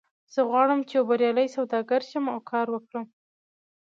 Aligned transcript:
زه 0.33 0.41
غواړم 0.49 0.79
چې 0.87 0.93
یو 0.97 1.03
بریالی 1.09 1.47
سوداګر 1.55 2.01
شم 2.09 2.25
او 2.33 2.39
کار 2.51 2.67
وکړم 2.71 3.05